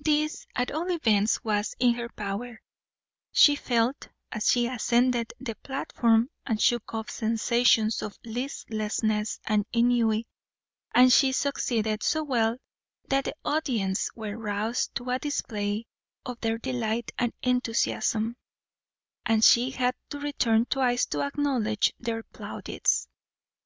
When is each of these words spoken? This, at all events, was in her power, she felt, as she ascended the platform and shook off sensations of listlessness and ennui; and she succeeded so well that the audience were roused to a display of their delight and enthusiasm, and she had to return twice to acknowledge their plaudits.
This, 0.00 0.46
at 0.56 0.70
all 0.72 0.90
events, 0.90 1.44
was 1.44 1.76
in 1.78 1.92
her 1.92 2.08
power, 2.08 2.58
she 3.32 3.54
felt, 3.54 4.08
as 4.32 4.48
she 4.50 4.66
ascended 4.66 5.34
the 5.38 5.56
platform 5.56 6.30
and 6.46 6.58
shook 6.58 6.94
off 6.94 7.10
sensations 7.10 8.00
of 8.00 8.16
listlessness 8.24 9.38
and 9.44 9.66
ennui; 9.74 10.26
and 10.94 11.12
she 11.12 11.32
succeeded 11.32 12.02
so 12.02 12.22
well 12.24 12.56
that 13.10 13.26
the 13.26 13.34
audience 13.44 14.08
were 14.16 14.38
roused 14.38 14.94
to 14.94 15.10
a 15.10 15.18
display 15.18 15.84
of 16.24 16.40
their 16.40 16.56
delight 16.56 17.10
and 17.18 17.34
enthusiasm, 17.42 18.38
and 19.26 19.44
she 19.44 19.68
had 19.68 19.94
to 20.08 20.18
return 20.18 20.64
twice 20.64 21.04
to 21.04 21.20
acknowledge 21.22 21.92
their 22.00 22.22
plaudits. 22.22 23.06